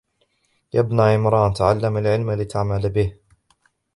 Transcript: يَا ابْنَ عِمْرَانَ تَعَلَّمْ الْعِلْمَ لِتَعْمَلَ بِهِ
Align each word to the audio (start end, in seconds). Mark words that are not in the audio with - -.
يَا 0.73 0.79
ابْنَ 0.79 0.99
عِمْرَانَ 0.99 1.53
تَعَلَّمْ 1.53 1.97
الْعِلْمَ 1.97 2.31
لِتَعْمَلَ 2.31 2.89
بِهِ 2.89 3.13